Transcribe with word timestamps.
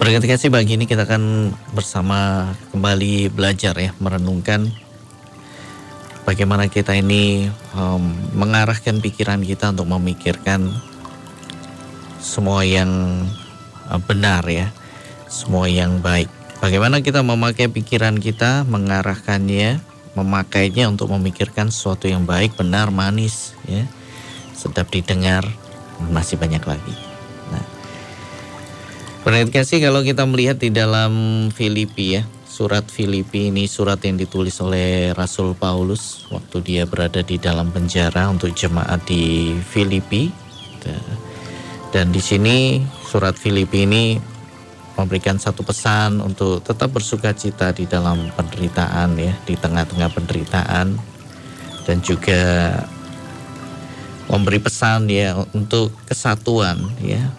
Berkat 0.00 0.24
kasih 0.24 0.48
pagi 0.48 0.80
ini 0.80 0.88
kita 0.88 1.04
akan 1.04 1.52
bersama 1.76 2.48
kembali 2.72 3.28
belajar 3.36 3.76
ya 3.76 3.92
merenungkan 4.00 4.72
bagaimana 6.24 6.72
kita 6.72 6.96
ini 6.96 7.52
um, 7.76 8.08
mengarahkan 8.32 9.04
pikiran 9.04 9.44
kita 9.44 9.76
untuk 9.76 9.92
memikirkan 9.92 10.72
semua 12.16 12.64
yang 12.64 12.88
uh, 13.92 14.00
benar 14.00 14.40
ya, 14.48 14.72
semua 15.28 15.68
yang 15.68 16.00
baik. 16.00 16.32
Bagaimana 16.64 17.04
kita 17.04 17.20
memakai 17.20 17.68
pikiran 17.68 18.16
kita, 18.16 18.64
mengarahkannya, 18.64 19.84
memakainya 20.16 20.88
untuk 20.88 21.12
memikirkan 21.12 21.68
sesuatu 21.68 22.08
yang 22.08 22.24
baik, 22.24 22.56
benar, 22.56 22.88
manis 22.88 23.52
ya, 23.68 23.84
sedap 24.56 24.88
didengar, 24.88 25.44
masih 26.08 26.40
banyak 26.40 26.64
lagi. 26.64 27.09
Pendengar 29.30 29.62
kasih 29.62 29.78
kalau 29.78 30.02
kita 30.02 30.26
melihat 30.26 30.58
di 30.58 30.74
dalam 30.74 31.14
Filipi 31.54 32.18
ya, 32.18 32.26
surat 32.50 32.82
Filipi 32.90 33.46
ini 33.46 33.70
surat 33.70 34.02
yang 34.02 34.18
ditulis 34.18 34.58
oleh 34.58 35.14
Rasul 35.14 35.54
Paulus 35.54 36.26
waktu 36.34 36.58
dia 36.66 36.82
berada 36.82 37.22
di 37.22 37.38
dalam 37.38 37.70
penjara 37.70 38.26
untuk 38.26 38.50
jemaat 38.50 39.06
di 39.06 39.54
Filipi. 39.54 40.34
Dan 41.94 42.10
di 42.10 42.18
sini 42.18 42.82
surat 43.06 43.38
Filipi 43.38 43.86
ini 43.86 44.18
memberikan 44.98 45.38
satu 45.38 45.62
pesan 45.62 46.18
untuk 46.18 46.66
tetap 46.66 46.90
bersuka 46.90 47.30
cita 47.30 47.70
di 47.70 47.86
dalam 47.86 48.34
penderitaan 48.34 49.14
ya, 49.14 49.30
di 49.46 49.54
tengah-tengah 49.54 50.10
penderitaan 50.10 50.98
dan 51.86 51.96
juga 52.02 52.42
memberi 54.26 54.58
pesan 54.58 55.06
ya 55.06 55.38
untuk 55.54 55.94
kesatuan 56.10 56.82
ya 56.98 57.30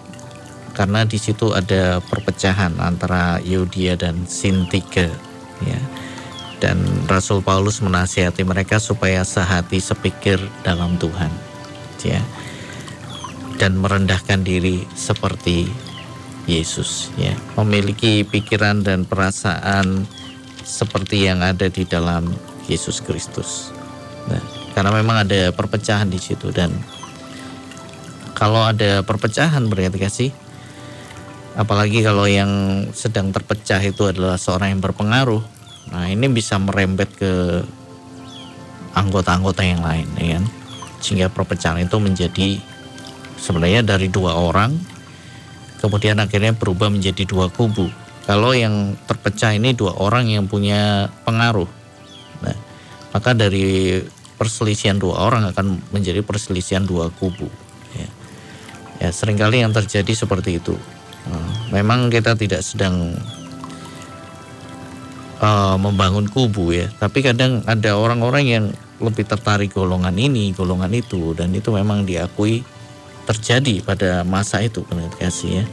karena 0.82 1.06
di 1.06 1.22
situ 1.22 1.54
ada 1.54 2.02
perpecahan 2.02 2.82
antara 2.82 3.38
Yudia 3.46 3.94
dan 3.94 4.26
Sintike 4.26 5.14
ya. 5.62 5.82
Dan 6.58 6.82
Rasul 7.06 7.46
Paulus 7.46 7.86
menasihati 7.86 8.42
mereka 8.42 8.82
supaya 8.82 9.22
sehati 9.22 9.78
sepikir 9.78 10.42
dalam 10.66 10.98
Tuhan 10.98 11.30
ya. 12.02 12.18
Dan 13.62 13.78
merendahkan 13.78 14.42
diri 14.42 14.82
seperti 14.98 15.70
Yesus 16.50 17.14
ya. 17.14 17.38
Memiliki 17.62 18.26
pikiran 18.26 18.82
dan 18.82 19.06
perasaan 19.06 20.10
seperti 20.66 21.30
yang 21.30 21.46
ada 21.46 21.70
di 21.70 21.86
dalam 21.86 22.34
Yesus 22.66 23.02
Kristus 23.02 23.74
nah, 24.32 24.42
karena 24.72 24.92
memang 24.96 25.28
ada 25.28 25.52
perpecahan 25.52 26.08
di 26.08 26.16
situ 26.22 26.54
dan 26.54 26.72
kalau 28.38 28.66
ada 28.66 29.06
perpecahan 29.06 29.70
berarti 29.70 30.00
kasih 30.00 30.30
Apalagi 31.52 32.00
kalau 32.00 32.24
yang 32.32 32.52
sedang 32.96 33.36
terpecah 33.36 33.84
itu 33.84 34.08
adalah 34.08 34.40
seorang 34.40 34.72
yang 34.78 34.82
berpengaruh. 34.82 35.44
Nah, 35.92 36.08
ini 36.08 36.32
bisa 36.32 36.56
merembet 36.56 37.12
ke 37.12 37.60
anggota-anggota 38.96 39.60
yang 39.60 39.84
lain, 39.84 40.08
ya 40.16 40.40
kan? 40.40 40.46
Sehingga 41.04 41.28
perpecahan 41.28 41.84
itu 41.84 41.98
menjadi 42.00 42.50
sebenarnya 43.36 43.84
dari 43.84 44.08
dua 44.08 44.38
orang, 44.38 44.80
kemudian 45.84 46.24
akhirnya 46.24 46.56
berubah 46.56 46.88
menjadi 46.88 47.28
dua 47.28 47.52
kubu. 47.52 47.92
Kalau 48.24 48.56
yang 48.56 48.96
terpecah 49.10 49.52
ini 49.52 49.76
dua 49.76 49.98
orang 49.98 50.32
yang 50.32 50.48
punya 50.48 51.12
pengaruh, 51.28 51.68
nah, 52.40 52.56
maka 53.12 53.36
dari 53.36 54.00
perselisihan 54.40 54.96
dua 54.96 55.28
orang 55.28 55.52
akan 55.52 55.84
menjadi 55.92 56.24
perselisihan 56.24 56.88
dua 56.88 57.12
kubu. 57.12 57.50
Ya, 57.98 58.08
ya 59.04 59.10
sering 59.12 59.36
kali 59.36 59.66
yang 59.66 59.76
terjadi 59.76 60.16
seperti 60.16 60.62
itu. 60.62 60.80
Memang 61.72 62.12
kita 62.12 62.36
tidak 62.36 62.66
sedang 62.68 63.16
uh, 65.40 65.80
membangun 65.80 66.28
kubu 66.28 66.76
ya, 66.76 66.92
tapi 67.00 67.24
kadang 67.24 67.64
ada 67.64 67.96
orang-orang 67.96 68.44
yang 68.44 68.66
lebih 69.00 69.24
tertarik 69.26 69.74
golongan 69.74 70.14
ini, 70.20 70.52
golongan 70.52 70.92
itu, 70.94 71.34
dan 71.34 71.56
itu 71.56 71.72
memang 71.72 72.04
diakui 72.04 72.62
terjadi 73.26 73.82
pada 73.82 74.28
masa 74.28 74.60
itu 74.62 74.84
kasih 75.16 75.64
ya. 75.64 75.66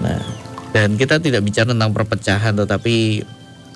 Nah, 0.00 0.22
dan 0.70 0.94
kita 0.94 1.18
tidak 1.18 1.42
bicara 1.42 1.72
tentang 1.72 1.90
perpecahan, 1.90 2.52
tetapi 2.52 3.24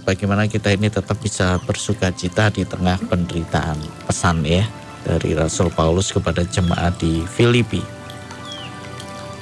bagaimana 0.04 0.46
kita 0.46 0.72
ini 0.72 0.92
tetap 0.92 1.16
bisa 1.18 1.58
bersuka 1.64 2.12
cita 2.12 2.52
di 2.52 2.62
tengah 2.68 3.00
penderitaan. 3.08 3.80
Pesan 4.06 4.44
ya 4.44 4.64
dari 5.04 5.32
Rasul 5.32 5.72
Paulus 5.72 6.12
kepada 6.12 6.44
jemaat 6.44 7.00
di 7.00 7.24
Filipi. 7.24 7.80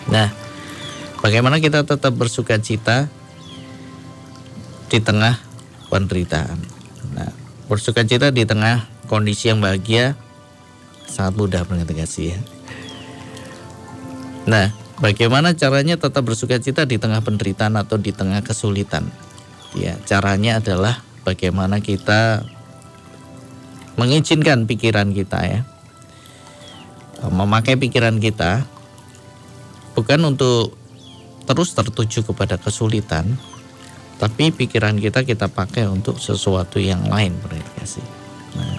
Nah, 0.09 0.31
Bagaimana 1.19 1.59
kita 1.59 1.83
tetap 1.83 2.15
bersuka 2.15 2.56
cita 2.62 3.11
di 4.89 4.99
tengah 5.03 5.37
penderitaan. 5.93 6.59
Nah, 7.12 7.31
bersuka 7.69 8.06
cita 8.06 8.33
di 8.33 8.49
tengah 8.49 8.89
kondisi 9.09 9.53
yang 9.53 9.61
bahagia 9.61 10.17
sangat 11.05 11.37
mudah 11.37 11.62
kasih 11.69 12.37
ya. 12.37 12.41
Nah, 14.49 14.73
bagaimana 15.01 15.53
caranya 15.53 16.01
tetap 16.01 16.25
bersuka 16.25 16.56
cita 16.56 16.89
di 16.89 16.97
tengah 16.97 17.21
penderitaan 17.21 17.77
atau 17.77 18.00
di 18.00 18.17
tengah 18.17 18.41
kesulitan? 18.41 19.09
Ya, 19.77 20.00
caranya 20.09 20.65
adalah 20.65 21.05
bagaimana 21.29 21.85
kita 21.85 22.49
mengizinkan 24.00 24.65
pikiran 24.65 25.12
kita 25.12 25.41
ya. 25.45 25.61
Memakai 27.29 27.77
pikiran 27.77 28.23
kita 28.23 28.65
bukan 29.99 30.23
untuk 30.23 30.78
terus 31.48 31.72
tertuju 31.72 32.20
kepada 32.28 32.60
kesulitan, 32.60 33.41
tapi 34.20 34.53
pikiran 34.53 35.00
kita 35.00 35.25
kita 35.25 35.48
pakai 35.48 35.88
untuk 35.88 36.20
sesuatu 36.20 36.76
yang 36.76 37.09
lain 37.09 37.32
berarti 37.41 38.04
Nah, 38.59 38.76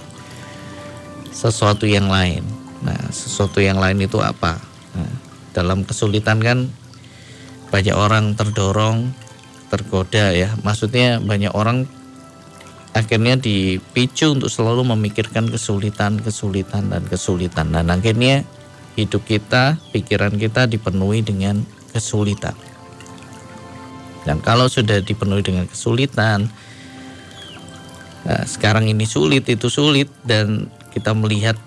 sesuatu 1.34 1.90
yang 1.90 2.12
lain. 2.12 2.44
Nah, 2.86 3.00
sesuatu 3.10 3.64
yang 3.64 3.82
lain 3.82 4.06
itu 4.06 4.22
apa? 4.22 4.60
Nah, 4.94 5.14
dalam 5.56 5.88
kesulitan 5.88 6.38
kan 6.44 6.68
banyak 7.74 7.96
orang 7.96 8.36
terdorong, 8.36 9.16
tergoda 9.72 10.36
ya. 10.36 10.52
Maksudnya 10.62 11.24
banyak 11.24 11.54
orang 11.56 11.88
akhirnya 12.92 13.40
dipicu 13.40 14.36
untuk 14.36 14.52
selalu 14.52 14.92
memikirkan 14.98 15.48
kesulitan, 15.48 16.20
kesulitan 16.20 16.92
dan 16.92 17.08
kesulitan. 17.08 17.72
Dan 17.72 17.88
akhirnya 17.88 18.44
hidup 19.00 19.24
kita, 19.24 19.80
pikiran 19.96 20.36
kita 20.36 20.68
dipenuhi 20.68 21.24
dengan 21.24 21.64
kesulitan. 21.90 22.54
Dan 24.24 24.40
kalau 24.46 24.70
sudah 24.70 25.02
dipenuhi 25.02 25.42
dengan 25.42 25.66
kesulitan, 25.66 26.46
nah 28.24 28.44
sekarang 28.46 28.86
ini 28.86 29.10
sulit, 29.10 29.48
itu 29.50 29.68
sulit, 29.74 30.12
dan 30.22 30.70
kita 30.94 31.18
melihat 31.18 31.58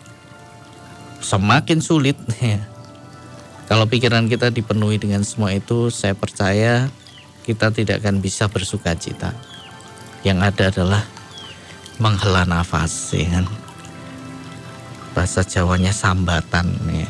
semakin 1.23 1.83
sulit. 1.83 2.15
Ya. 2.39 2.63
Kalau 3.67 3.89
pikiran 3.89 4.29
kita 4.29 4.53
dipenuhi 4.53 5.01
dengan 5.01 5.25
semua 5.25 5.55
itu, 5.57 5.89
saya 5.89 6.13
percaya 6.13 6.93
kita 7.43 7.73
tidak 7.73 8.05
akan 8.05 8.21
bisa 8.23 8.47
bersuka 8.47 8.93
cita. 8.95 9.33
Yang 10.23 10.39
ada 10.53 10.65
adalah 10.71 11.03
menghela 11.99 12.47
nafas, 12.47 13.17
ya 13.17 13.27
kan? 13.41 13.47
Bahasa 15.17 15.43
Jawanya 15.43 15.91
sambatan, 15.91 16.69
ya. 16.93 17.09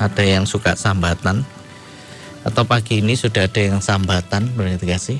Ada 0.00 0.22
yang 0.24 0.44
suka 0.48 0.72
sambatan, 0.78 1.44
atau 2.42 2.66
pagi 2.66 2.98
ini 2.98 3.14
sudah 3.14 3.46
ada 3.46 3.60
yang 3.62 3.78
sambatan 3.78 4.50
berarti 4.58 4.86
kasih 4.86 5.18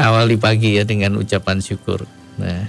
awali 0.00 0.40
pagi 0.40 0.80
ya 0.80 0.88
dengan 0.88 1.20
ucapan 1.20 1.60
syukur. 1.60 2.08
Nah 2.40 2.68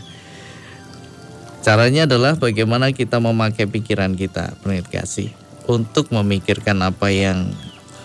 caranya 1.63 2.03
adalah 2.03 2.35
bagaimana 2.35 2.91
kita 2.91 3.23
memakai 3.23 3.63
pikiran 3.63 4.19
kita 4.19 4.59
berarti 4.59 4.91
kasih 4.91 5.29
untuk 5.71 6.11
memikirkan 6.11 6.83
apa 6.83 7.07
yang 7.07 7.47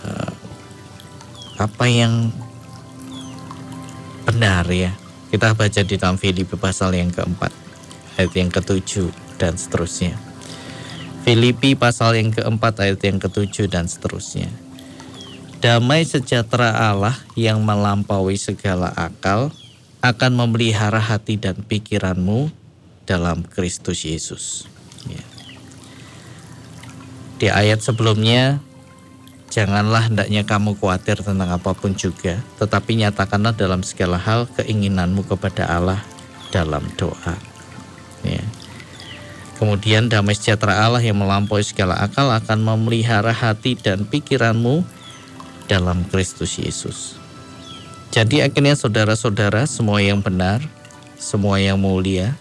uh, 0.07 0.33
apa 1.59 1.85
yang 1.91 2.31
benar 4.23 4.71
ya. 4.71 4.95
Kita 5.29 5.53
baca 5.53 5.83
di 5.85 6.01
dalam 6.01 6.17
Filipi 6.17 6.57
pasal 6.57 6.95
yang 6.97 7.13
keempat 7.13 7.53
ayat 8.17 8.33
yang 8.33 8.49
ketujuh 8.49 9.13
dan 9.37 9.59
seterusnya 9.61 10.28
Filipi 11.29 11.77
pasal 11.77 12.17
yang 12.17 12.33
keempat 12.33 12.89
ayat 12.89 13.05
yang 13.05 13.21
ketujuh 13.21 13.69
dan 13.69 13.85
seterusnya. 13.85 14.49
Damai 15.61 16.01
sejahtera 16.09 16.73
Allah 16.89 17.21
yang 17.37 17.61
melampaui 17.61 18.41
segala 18.41 18.89
akal 18.97 19.53
akan 20.01 20.33
memelihara 20.33 20.97
hati 20.97 21.37
dan 21.37 21.61
pikiranmu 21.61 22.49
dalam 23.05 23.45
Kristus 23.45 24.09
Yesus. 24.09 24.65
Ya. 25.05 25.21
Di 27.37 27.53
ayat 27.53 27.85
sebelumnya, 27.85 28.65
janganlah 29.53 30.09
hendaknya 30.09 30.49
kamu 30.49 30.81
khawatir 30.81 31.21
tentang 31.21 31.53
apa 31.53 31.77
pun 31.77 31.93
juga, 31.93 32.41
tetapi 32.57 33.05
nyatakanlah 33.05 33.53
dalam 33.53 33.85
segala 33.85 34.17
hal 34.17 34.49
keinginanmu 34.57 35.29
kepada 35.29 35.69
Allah 35.69 36.01
dalam 36.49 36.89
doa. 36.97 37.48
Kemudian 39.59 40.07
damai 40.07 40.39
sejahtera 40.39 40.87
Allah 40.87 41.03
yang 41.03 41.19
melampaui 41.19 41.67
segala 41.67 41.99
akal 41.99 42.31
akan 42.31 42.63
memelihara 42.63 43.35
hati 43.35 43.75
dan 43.75 44.07
pikiranmu 44.07 44.87
dalam 45.67 46.07
Kristus 46.09 46.63
Yesus. 46.63 47.19
Jadi 48.15 48.41
akhirnya 48.41 48.79
saudara-saudara 48.79 49.67
semua 49.67 49.99
yang 49.99 50.23
benar, 50.23 50.63
semua 51.19 51.59
yang 51.59 51.77
mulia, 51.77 52.39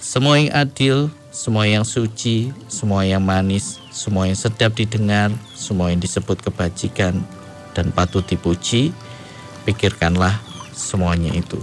semua 0.00 0.40
yang 0.40 0.50
adil, 0.56 1.12
semua 1.28 1.68
yang 1.68 1.84
suci, 1.86 2.50
semua 2.66 3.04
yang 3.04 3.22
manis, 3.22 3.78
semua 3.92 4.26
yang 4.26 4.34
sedap 4.34 4.74
didengar, 4.74 5.30
semua 5.52 5.94
yang 5.94 6.00
disebut 6.02 6.40
kebajikan 6.40 7.20
dan 7.76 7.92
patut 7.94 8.24
dipuji, 8.26 8.90
pikirkanlah 9.68 10.40
semuanya 10.74 11.30
itu. 11.36 11.60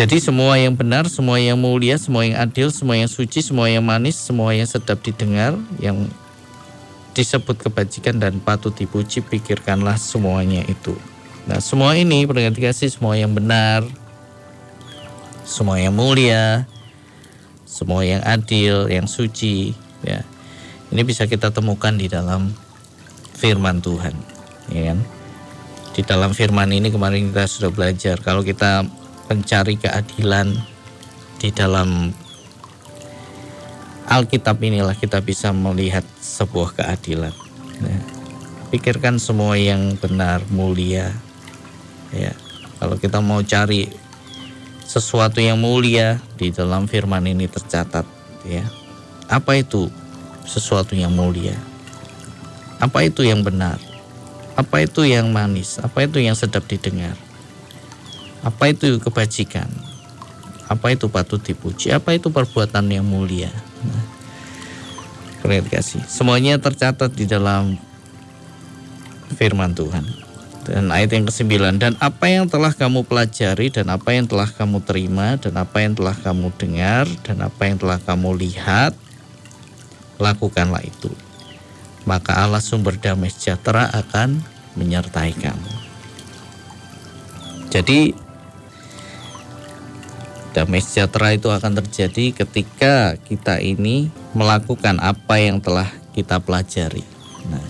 Jadi 0.00 0.16
semua 0.16 0.56
yang 0.56 0.72
benar, 0.72 1.12
semua 1.12 1.36
yang 1.36 1.60
mulia, 1.60 2.00
semua 2.00 2.24
yang 2.24 2.40
adil, 2.40 2.72
semua 2.72 2.96
yang 2.96 3.04
suci, 3.04 3.44
semua 3.44 3.68
yang 3.68 3.84
manis, 3.84 4.16
semua 4.16 4.56
yang 4.56 4.64
sedap 4.64 4.96
didengar, 5.04 5.60
yang 5.76 6.08
disebut 7.12 7.60
kebajikan 7.60 8.16
dan 8.16 8.40
patut 8.40 8.72
dipuji, 8.72 9.20
pikirkanlah 9.20 10.00
semuanya 10.00 10.64
itu. 10.72 10.96
Nah 11.44 11.60
semua 11.60 11.92
ini 12.00 12.24
berarti 12.24 12.64
kasih 12.64 12.88
semua 12.88 13.20
yang 13.20 13.36
benar, 13.36 13.84
semua 15.44 15.76
yang 15.76 15.92
mulia, 15.92 16.64
semua 17.68 18.00
yang 18.00 18.24
adil, 18.24 18.88
yang 18.88 19.04
suci, 19.04 19.76
ya. 20.00 20.24
Ini 20.88 21.04
bisa 21.04 21.28
kita 21.28 21.52
temukan 21.52 21.92
di 21.92 22.08
dalam 22.08 22.56
firman 23.36 23.84
Tuhan, 23.84 24.16
ya 24.72 24.96
kan? 24.96 24.98
Di 25.92 26.00
dalam 26.08 26.32
firman 26.32 26.72
ini 26.72 26.88
kemarin 26.88 27.28
kita 27.28 27.44
sudah 27.44 27.68
belajar 27.68 28.16
kalau 28.24 28.40
kita 28.40 28.88
pencari 29.30 29.78
keadilan 29.78 30.58
di 31.38 31.54
dalam 31.54 32.10
Alkitab 34.10 34.58
inilah 34.58 34.98
kita 34.98 35.22
bisa 35.22 35.54
melihat 35.54 36.02
sebuah 36.18 36.74
keadilan. 36.74 37.30
Nah, 37.78 38.02
pikirkan 38.74 39.22
semua 39.22 39.54
yang 39.54 39.94
benar, 40.02 40.42
mulia. 40.50 41.14
Ya, 42.10 42.34
kalau 42.82 42.98
kita 42.98 43.22
mau 43.22 43.38
cari 43.46 43.86
sesuatu 44.82 45.38
yang 45.38 45.62
mulia 45.62 46.18
di 46.34 46.50
dalam 46.50 46.90
firman 46.90 47.22
ini 47.22 47.46
tercatat, 47.46 48.02
ya. 48.42 48.66
Apa 49.30 49.62
itu 49.62 49.86
sesuatu 50.42 50.98
yang 50.98 51.14
mulia? 51.14 51.54
Apa 52.82 53.06
itu 53.06 53.22
yang 53.22 53.46
benar? 53.46 53.78
Apa 54.58 54.82
itu 54.82 55.06
yang 55.06 55.30
manis? 55.30 55.78
Apa 55.78 56.10
itu 56.10 56.18
yang 56.18 56.34
sedap 56.34 56.66
didengar? 56.66 57.14
Apa 58.40 58.72
itu 58.72 58.96
kebajikan? 59.00 59.68
Apa 60.70 60.94
itu 60.94 61.10
patut 61.10 61.42
dipuji? 61.42 61.90
Apa 61.90 62.14
itu 62.14 62.30
perbuatan 62.30 62.86
yang 62.88 63.04
mulia? 63.04 63.50
Nah, 63.82 64.04
kasih. 65.66 66.04
Semuanya 66.06 66.56
tercatat 66.62 67.10
di 67.10 67.26
dalam 67.26 67.74
firman 69.34 69.74
Tuhan. 69.74 70.06
Dan 70.60 70.92
ayat 70.94 71.10
yang 71.16 71.26
ke-9 71.26 71.80
dan 71.80 71.98
apa 71.98 72.30
yang 72.30 72.46
telah 72.46 72.70
kamu 72.70 73.02
pelajari 73.02 73.72
dan 73.72 73.90
apa 73.90 74.14
yang 74.14 74.28
telah 74.28 74.46
kamu 74.46 74.78
terima 74.84 75.34
dan 75.40 75.56
apa 75.56 75.82
yang 75.82 75.96
telah 75.96 76.14
kamu 76.14 76.52
dengar 76.54 77.08
dan 77.26 77.42
apa 77.42 77.62
yang 77.66 77.76
telah 77.80 77.98
kamu 77.98 78.36
lihat 78.38 78.92
lakukanlah 80.20 80.84
itu. 80.84 81.10
Maka 82.04 82.44
Allah 82.44 82.62
sumber 82.62 82.94
damai 83.00 83.32
sejahtera 83.32 83.88
akan 83.90 84.44
menyertai 84.76 85.32
kamu. 85.34 85.72
Jadi 87.72 88.29
damai 90.50 90.82
sejahtera 90.82 91.34
itu 91.34 91.46
akan 91.50 91.78
terjadi 91.78 92.34
ketika 92.34 93.14
kita 93.22 93.62
ini 93.62 94.10
melakukan 94.34 94.98
apa 94.98 95.38
yang 95.38 95.62
telah 95.62 95.86
kita 96.10 96.42
pelajari. 96.42 97.06
Nah, 97.46 97.68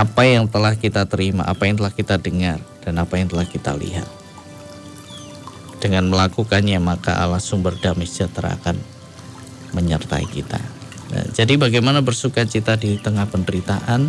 apa 0.00 0.22
yang 0.24 0.48
telah 0.48 0.72
kita 0.80 1.04
terima, 1.04 1.44
apa 1.44 1.68
yang 1.68 1.76
telah 1.76 1.92
kita 1.92 2.16
dengar, 2.16 2.56
dan 2.80 2.96
apa 2.96 3.20
yang 3.20 3.28
telah 3.28 3.44
kita 3.44 3.76
lihat. 3.76 4.08
Dengan 5.80 6.08
melakukannya, 6.08 6.80
maka 6.80 7.20
Allah 7.20 7.40
sumber 7.40 7.76
damai 7.76 8.08
sejahtera 8.08 8.56
akan 8.60 8.80
menyertai 9.76 10.24
kita. 10.28 10.60
Nah, 11.10 11.24
jadi 11.36 11.60
bagaimana 11.60 12.00
bersuka 12.00 12.44
cita 12.48 12.80
di 12.80 12.96
tengah 12.96 13.28
penderitaan? 13.28 14.08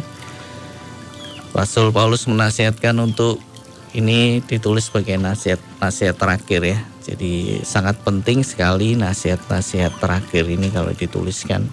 Rasul 1.51 1.91
Paulus 1.91 2.23
menasihatkan 2.31 2.95
untuk 3.03 3.43
ini 3.91 4.39
ditulis 4.39 4.87
sebagai 4.87 5.19
nasihat-nasihat 5.19 6.15
terakhir 6.15 6.61
ya. 6.63 6.79
Jadi 7.03 7.59
sangat 7.67 7.99
penting 8.07 8.39
sekali 8.45 8.95
nasihat-nasihat 8.95 9.99
terakhir 9.99 10.47
ini 10.47 10.71
kalau 10.71 10.95
dituliskan. 10.95 11.67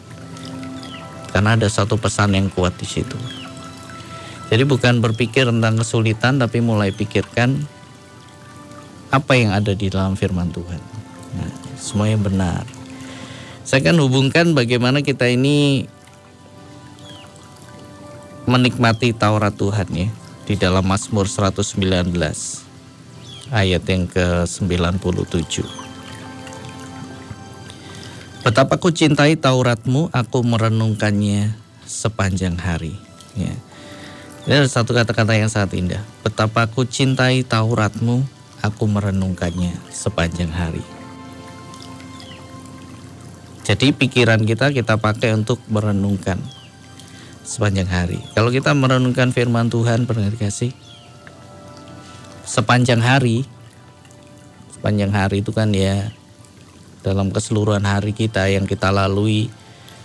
Karena 1.31 1.55
ada 1.55 1.71
satu 1.71 1.95
pesan 1.95 2.35
yang 2.35 2.51
kuat 2.51 2.75
di 2.75 2.89
situ. 2.89 3.15
Jadi 4.49 4.65
bukan 4.65 4.99
berpikir 4.99 5.47
tentang 5.47 5.79
kesulitan 5.79 6.41
tapi 6.41 6.59
mulai 6.59 6.91
pikirkan 6.91 7.69
apa 9.15 9.33
yang 9.39 9.55
ada 9.55 9.77
di 9.77 9.87
dalam 9.87 10.19
firman 10.19 10.51
Tuhan. 10.51 10.81
Nah, 11.39 11.51
semua 11.79 12.11
yang 12.11 12.25
benar. 12.25 12.67
Saya 13.63 13.85
akan 13.85 14.01
hubungkan 14.01 14.57
bagaimana 14.57 15.05
kita 15.05 15.29
ini 15.29 15.87
menikmati 18.49 19.13
Taurat 19.13 19.53
Tuhan 19.53 19.89
ya 19.93 20.09
di 20.49 20.57
dalam 20.57 20.81
Mazmur 20.81 21.29
119 21.29 21.77
ayat 23.53 23.85
yang 23.85 24.09
ke-97. 24.09 25.61
Betapa 28.41 28.81
ku 28.81 28.89
cintai 28.89 29.37
Tauratmu, 29.37 30.09
aku 30.09 30.41
merenungkannya 30.41 31.53
sepanjang 31.85 32.57
hari. 32.57 32.97
Ya. 33.37 33.53
Ini 34.49 34.65
ada 34.65 34.69
satu 34.73 34.97
kata-kata 34.97 35.37
yang 35.37 35.53
sangat 35.53 35.77
indah. 35.77 36.01
Betapa 36.25 36.65
ku 36.65 36.89
cintai 36.89 37.45
Tauratmu, 37.45 38.25
aku 38.65 38.89
merenungkannya 38.89 39.77
sepanjang 39.93 40.49
hari. 40.49 40.81
Jadi 43.69 43.93
pikiran 43.93 44.49
kita 44.49 44.73
kita 44.73 44.97
pakai 44.97 45.37
untuk 45.37 45.61
merenungkan 45.69 46.41
sepanjang 47.49 47.89
hari. 47.89 48.21
Kalau 48.37 48.53
kita 48.53 48.77
merenungkan 48.77 49.33
firman 49.33 49.73
Tuhan, 49.73 50.05
pernah 50.05 50.29
dikasih 50.29 50.77
sepanjang 52.45 53.01
hari, 53.01 53.49
sepanjang 54.77 55.09
hari 55.09 55.41
itu 55.41 55.49
kan 55.57 55.73
ya 55.73 56.13
dalam 57.01 57.33
keseluruhan 57.33 57.89
hari 57.89 58.13
kita 58.13 58.53
yang 58.53 58.69
kita 58.69 58.93
lalui 58.93 59.49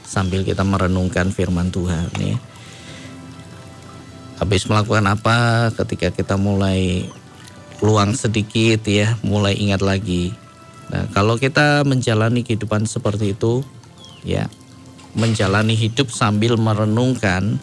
sambil 0.08 0.48
kita 0.48 0.64
merenungkan 0.64 1.36
firman 1.36 1.68
Tuhan 1.68 2.08
ya. 2.16 2.40
Habis 4.40 4.64
melakukan 4.72 5.04
apa 5.08 5.72
ketika 5.84 6.16
kita 6.16 6.36
mulai 6.40 7.08
luang 7.84 8.16
sedikit 8.16 8.88
ya, 8.88 9.20
mulai 9.20 9.60
ingat 9.60 9.84
lagi. 9.84 10.32
Nah, 10.92 11.12
kalau 11.12 11.36
kita 11.36 11.84
menjalani 11.84 12.44
kehidupan 12.44 12.88
seperti 12.88 13.36
itu 13.36 13.64
ya, 14.24 14.48
menjalani 15.14 15.78
hidup 15.78 16.10
sambil 16.10 16.58
merenungkan, 16.58 17.62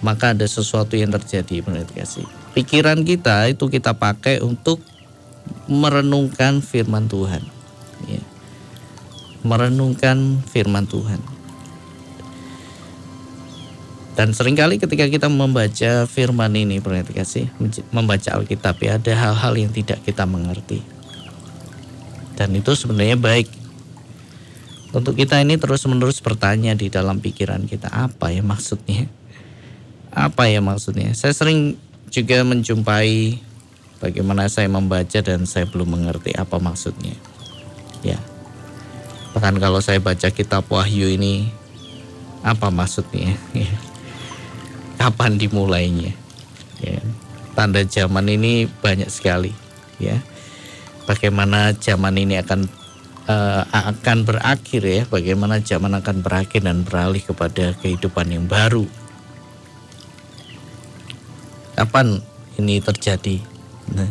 maka 0.00 0.32
ada 0.32 0.46
sesuatu 0.48 0.96
yang 0.96 1.12
terjadi 1.12 1.60
menurut 1.64 1.90
kasih. 1.92 2.24
Pikiran 2.56 3.04
kita 3.04 3.52
itu 3.52 3.68
kita 3.68 3.94
pakai 3.94 4.40
untuk 4.40 4.80
merenungkan 5.68 6.64
firman 6.64 7.06
Tuhan. 7.06 7.44
Ya. 8.08 8.22
Merenungkan 9.44 10.42
firman 10.48 10.88
Tuhan. 10.88 11.20
Dan 14.18 14.34
sering 14.34 14.58
kali 14.58 14.82
ketika 14.82 15.06
kita 15.06 15.30
membaca 15.30 16.02
firman 16.10 16.50
ini, 16.58 16.82
kasih, 16.82 17.46
membaca 17.94 18.34
Alkitab 18.34 18.74
ya, 18.82 18.98
ada 18.98 19.12
hal-hal 19.14 19.54
yang 19.54 19.70
tidak 19.70 20.02
kita 20.02 20.26
mengerti. 20.26 20.82
Dan 22.34 22.50
itu 22.58 22.74
sebenarnya 22.74 23.14
baik 23.14 23.46
untuk 24.96 25.20
kita 25.20 25.36
ini 25.44 25.60
terus-menerus 25.60 26.24
bertanya 26.24 26.72
di 26.72 26.88
dalam 26.88 27.20
pikiran 27.20 27.68
kita 27.68 27.92
apa 27.92 28.32
ya 28.32 28.40
maksudnya? 28.40 29.04
Apa 30.08 30.48
ya 30.48 30.64
maksudnya? 30.64 31.12
Saya 31.12 31.36
sering 31.36 31.76
juga 32.08 32.40
menjumpai 32.40 33.36
bagaimana 34.00 34.48
saya 34.48 34.70
membaca 34.72 35.20
dan 35.20 35.44
saya 35.44 35.68
belum 35.68 36.00
mengerti 36.00 36.32
apa 36.32 36.56
maksudnya. 36.56 37.12
Ya. 38.00 38.16
Bahkan 39.36 39.60
kalau 39.60 39.84
saya 39.84 40.00
baca 40.00 40.32
kitab 40.32 40.64
Wahyu 40.72 41.12
ini 41.12 41.52
apa 42.40 42.72
maksudnya? 42.72 43.36
Ya. 43.52 43.74
Kapan 44.96 45.36
dimulainya? 45.36 46.16
Ya. 46.80 47.02
Tanda 47.52 47.82
zaman 47.82 48.26
ini 48.30 48.70
banyak 48.70 49.10
sekali, 49.10 49.50
ya. 49.98 50.22
Bagaimana 51.10 51.74
zaman 51.74 52.14
ini 52.14 52.38
akan 52.38 52.70
uh, 53.28 53.62
akan 53.68 54.24
berakhir 54.24 54.82
ya, 54.82 55.02
bagaimana 55.06 55.60
zaman 55.60 55.94
akan 56.00 56.24
berakhir 56.24 56.64
dan 56.64 56.82
beralih 56.82 57.22
kepada 57.22 57.76
kehidupan 57.78 58.32
yang 58.32 58.48
baru. 58.48 58.88
Kapan 61.78 62.18
ini 62.58 62.82
terjadi? 62.82 63.38
Nah, 63.94 64.10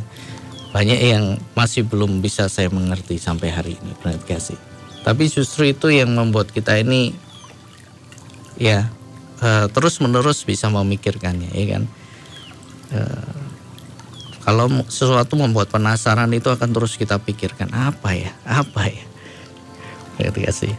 banyak 0.77 0.99
yang 1.01 1.41
masih 1.57 1.89
belum 1.89 2.21
bisa 2.21 2.45
saya 2.47 2.69
mengerti 2.69 3.17
sampai 3.17 3.49
hari 3.49 3.73
ini 3.81 3.91
berarti 3.97 4.25
kasih 4.29 4.59
tapi 5.07 5.31
justru 5.31 5.71
itu 5.71 5.87
yang 5.87 6.11
membuat 6.11 6.51
kita 6.51 6.83
ini 6.83 7.15
ya 8.59 8.91
uh, 9.39 9.71
terus 9.71 10.03
menerus 10.03 10.43
bisa 10.43 10.67
memikirkannya 10.67 11.47
ya 11.55 11.65
kan 11.71 11.83
uh, 12.91 13.46
kalau 14.47 14.71
sesuatu 14.87 15.35
membuat 15.35 15.67
penasaran 15.67 16.31
itu 16.31 16.47
akan 16.47 16.71
terus 16.71 16.95
kita 16.95 17.19
pikirkan 17.19 17.67
apa 17.75 18.15
ya? 18.15 18.31
Apa 18.47 18.87
ya? 18.87 19.03
Berarti 20.15 20.39
kasih 20.47 20.73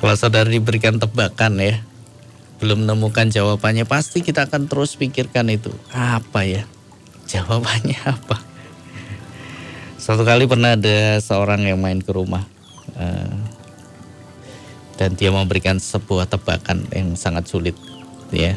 kalau 0.00 0.16
saudara 0.16 0.48
diberikan 0.48 0.96
tebakan 0.96 1.60
ya 1.60 1.84
belum 2.64 2.88
menemukan 2.88 3.28
jawabannya 3.28 3.84
pasti 3.84 4.24
kita 4.24 4.48
akan 4.48 4.72
terus 4.72 4.96
pikirkan 4.96 5.52
itu 5.52 5.68
apa 5.92 6.48
ya? 6.48 6.64
Jawabannya 7.28 8.00
apa? 8.16 8.40
Satu 10.00 10.24
kali 10.24 10.48
pernah 10.48 10.80
ada 10.80 11.20
seorang 11.20 11.68
yang 11.68 11.76
main 11.76 12.00
ke 12.00 12.08
rumah 12.08 12.48
uh, 12.96 13.36
dan 14.96 15.12
dia 15.12 15.28
memberikan 15.28 15.76
sebuah 15.76 16.24
tebakan 16.24 16.88
yang 16.88 17.12
sangat 17.20 17.44
sulit 17.52 17.76
ya 18.32 18.56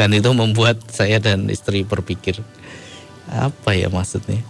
dan 0.00 0.16
itu 0.16 0.32
membuat 0.32 0.80
saya 0.88 1.20
dan 1.20 1.44
istri 1.52 1.84
berpikir 1.84 2.40
apa 3.28 3.76
ya 3.76 3.92
maksudnya? 3.92 4.40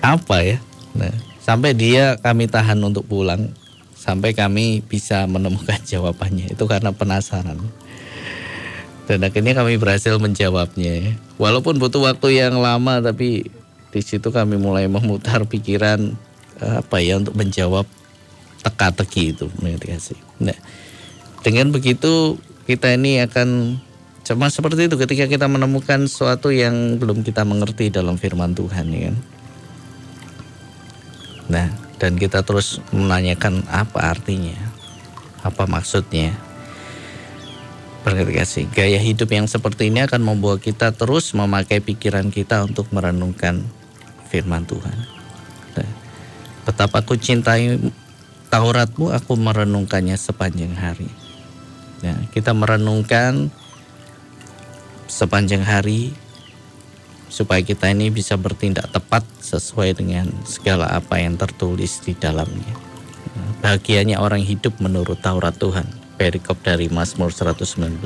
Apa 0.00 0.40
ya? 0.40 0.56
Nah 0.96 1.12
sampai 1.44 1.76
dia 1.76 2.16
kami 2.16 2.48
tahan 2.48 2.80
untuk 2.80 3.04
pulang 3.04 3.52
sampai 3.92 4.32
kami 4.32 4.80
bisa 4.80 5.28
menemukan 5.28 5.76
jawabannya. 5.92 6.56
Itu 6.56 6.64
karena 6.64 6.96
penasaran. 6.96 7.60
Dan 9.04 9.20
akhirnya 9.20 9.52
kami 9.52 9.76
berhasil 9.76 10.16
menjawabnya. 10.16 11.12
Walaupun 11.36 11.76
butuh 11.76 12.00
waktu 12.00 12.40
yang 12.40 12.56
lama 12.56 13.04
tapi 13.04 13.52
di 13.92 14.00
situ 14.00 14.32
kami 14.32 14.56
mulai 14.56 14.88
memutar 14.88 15.44
pikiran 15.44 16.16
apa 16.56 17.04
ya 17.04 17.20
untuk 17.20 17.36
menjawab 17.36 17.84
teka-teki 18.64 19.36
itu 19.36 19.52
meditasi. 19.60 20.16
Nah, 20.40 20.56
dengan 21.44 21.68
begitu 21.68 22.40
kita 22.70 22.94
ini 22.94 23.18
akan 23.26 23.82
cuma 24.22 24.46
seperti 24.46 24.86
itu 24.86 24.94
ketika 24.94 25.26
kita 25.26 25.50
menemukan 25.50 26.06
sesuatu 26.06 26.54
yang 26.54 27.02
belum 27.02 27.26
kita 27.26 27.42
mengerti 27.42 27.90
dalam 27.90 28.14
firman 28.14 28.54
Tuhan 28.54 28.86
ya 28.94 29.00
kan. 29.10 29.16
Nah, 31.50 31.68
dan 31.98 32.14
kita 32.14 32.46
terus 32.46 32.78
menanyakan 32.94 33.66
apa 33.66 34.14
artinya, 34.14 34.54
apa 35.42 35.66
maksudnya. 35.66 36.30
Berkati 38.00 38.64
gaya 38.72 38.96
hidup 38.96 39.28
yang 39.28 39.44
seperti 39.44 39.92
ini 39.92 40.00
akan 40.06 40.24
membawa 40.24 40.56
kita 40.56 40.94
terus 40.96 41.36
memakai 41.36 41.84
pikiran 41.84 42.32
kita 42.32 42.64
untuk 42.64 42.88
merenungkan 42.94 43.60
firman 44.30 44.64
Tuhan. 44.64 44.96
Nah, 45.76 45.90
betapa 46.64 47.04
aku 47.04 47.18
cintai 47.20 47.76
Tauratmu, 48.48 49.12
aku 49.12 49.38
merenungkannya 49.38 50.16
sepanjang 50.16 50.74
hari. 50.74 51.19
Nah, 52.00 52.18
kita 52.32 52.56
merenungkan 52.56 53.52
sepanjang 55.10 55.66
hari 55.66 56.14
supaya 57.30 57.62
kita 57.62 57.92
ini 57.92 58.10
bisa 58.10 58.34
bertindak 58.34 58.90
tepat 58.90 59.22
sesuai 59.38 59.94
dengan 60.00 60.26
segala 60.42 60.90
apa 60.90 61.22
yang 61.22 61.38
tertulis 61.38 62.02
di 62.02 62.16
dalamnya. 62.18 62.90
Bahagianya 63.60 64.18
orang 64.18 64.40
hidup 64.40 64.80
menurut 64.80 65.20
Taurat 65.20 65.54
Tuhan. 65.54 65.86
Perikop 66.16 66.60
dari 66.60 66.92
Mazmur 66.92 67.32
119. 67.32 68.00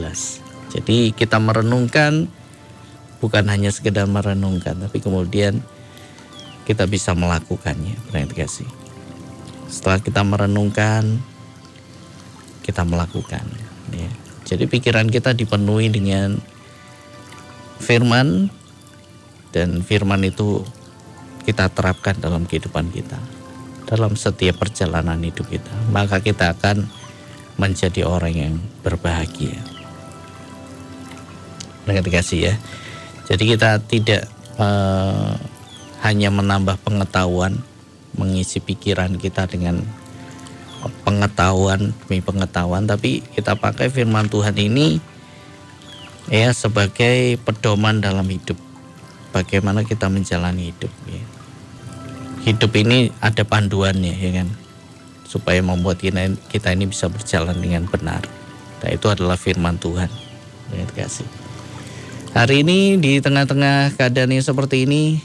Jadi 0.70 1.10
kita 1.14 1.38
merenungkan 1.38 2.30
bukan 3.18 3.44
hanya 3.46 3.70
sekedar 3.70 4.06
merenungkan 4.06 4.78
tapi 4.78 4.98
kemudian 4.98 5.62
kita 6.66 6.86
bisa 6.90 7.14
melakukannya. 7.14 7.94
kasih. 8.34 8.66
Setelah 9.70 9.98
kita 9.98 10.22
merenungkan, 10.22 11.18
kita 12.62 12.82
melakukan. 12.86 13.63
Ya. 13.94 14.10
Jadi 14.44 14.68
pikiran 14.68 15.08
kita 15.08 15.32
dipenuhi 15.32 15.88
dengan 15.88 16.36
firman 17.80 18.52
dan 19.54 19.80
firman 19.80 20.20
itu 20.26 20.66
kita 21.48 21.70
terapkan 21.72 22.18
dalam 22.18 22.44
kehidupan 22.44 22.92
kita 22.92 23.16
dalam 23.84 24.16
setiap 24.16 24.64
perjalanan 24.64 25.20
hidup 25.20 25.46
kita. 25.48 25.70
Maka 25.92 26.18
kita 26.20 26.56
akan 26.56 26.88
menjadi 27.60 28.02
orang 28.08 28.34
yang 28.34 28.54
berbahagia. 28.82 29.60
Dengan 31.84 32.02
dikasih 32.02 32.40
ya. 32.50 32.54
Jadi 33.28 33.44
kita 33.56 33.80
tidak 33.84 34.26
uh, 34.56 35.36
hanya 36.04 36.32
menambah 36.32 36.80
pengetahuan 36.80 37.60
mengisi 38.16 38.60
pikiran 38.60 39.16
kita 39.20 39.48
dengan 39.48 39.84
pengetahuan 41.02 41.92
demi 42.04 42.20
pengetahuan 42.20 42.84
tapi 42.84 43.24
kita 43.34 43.56
pakai 43.56 43.88
firman 43.88 44.28
Tuhan 44.28 44.56
ini 44.56 45.00
ya 46.28 46.50
sebagai 46.52 47.36
pedoman 47.42 48.00
dalam 48.00 48.24
hidup. 48.28 48.56
Bagaimana 49.34 49.82
kita 49.82 50.06
menjalani 50.06 50.70
hidup 50.70 50.92
ya. 51.10 51.24
hidup 52.46 52.70
ini 52.78 53.10
ada 53.18 53.42
panduannya 53.42 54.14
ya 54.14 54.30
kan? 54.42 54.48
Supaya 55.26 55.58
membuat 55.58 55.98
kita, 55.98 56.70
ini 56.70 56.86
bisa 56.86 57.10
berjalan 57.10 57.58
dengan 57.58 57.90
benar. 57.90 58.22
Nah 58.78 58.90
itu 58.94 59.10
adalah 59.10 59.34
firman 59.34 59.74
Tuhan. 59.82 60.06
Ya 60.70 60.86
kasih 60.94 61.26
hari 62.34 62.66
ini 62.66 62.98
di 62.98 63.22
tengah-tengah 63.22 63.94
keadaan 63.94 64.34
yang 64.34 64.42
seperti 64.42 64.90
ini 64.90 65.22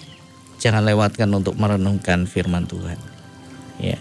jangan 0.62 0.86
lewatkan 0.86 1.26
untuk 1.34 1.58
merenungkan 1.58 2.30
firman 2.30 2.70
Tuhan 2.70 3.02
ya 3.82 3.98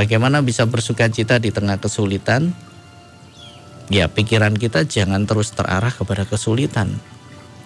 bagaimana 0.00 0.40
bisa 0.40 0.64
bersuka 0.64 1.12
cita 1.12 1.36
di 1.36 1.52
tengah 1.52 1.76
kesulitan 1.76 2.56
ya 3.92 4.08
pikiran 4.08 4.56
kita 4.56 4.88
jangan 4.88 5.28
terus 5.28 5.52
terarah 5.52 5.92
kepada 5.92 6.24
kesulitan 6.24 6.96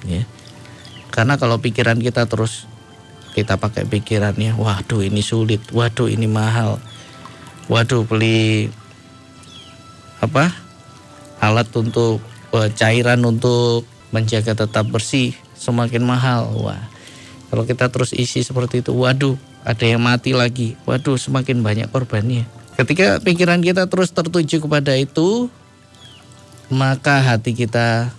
ya 0.02 0.26
karena 1.14 1.38
kalau 1.38 1.62
pikiran 1.62 2.02
kita 2.02 2.26
terus 2.26 2.66
kita 3.34 3.58
pakai 3.58 3.82
pikirannya, 3.86 4.54
waduh 4.54 5.02
ini 5.02 5.18
sulit, 5.18 5.62
waduh 5.74 6.06
ini 6.06 6.30
mahal, 6.30 6.78
waduh 7.66 8.06
beli 8.06 8.70
apa 10.22 10.54
alat 11.42 11.66
untuk 11.74 12.22
uh, 12.54 12.70
cairan 12.70 13.22
untuk 13.26 13.86
menjaga 14.14 14.54
tetap 14.54 14.86
bersih 14.86 15.34
semakin 15.58 16.06
mahal. 16.06 16.50
Wah, 16.62 16.82
kalau 17.50 17.66
kita 17.66 17.90
terus 17.90 18.14
isi 18.14 18.46
seperti 18.46 18.86
itu, 18.86 18.94
waduh 18.94 19.34
ada 19.64 19.84
yang 19.84 20.04
mati 20.04 20.36
lagi, 20.36 20.76
waduh 20.84 21.16
semakin 21.16 21.64
banyak 21.64 21.88
korbannya. 21.88 22.44
Ketika 22.76 23.16
pikiran 23.24 23.64
kita 23.64 23.88
terus 23.88 24.12
tertuju 24.12 24.60
kepada 24.60 24.92
itu, 24.92 25.48
maka 26.68 27.24
hati 27.24 27.56
kita 27.56 28.12